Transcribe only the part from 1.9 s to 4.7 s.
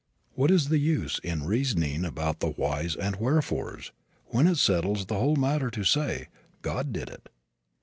about the "whys and wherefores" when it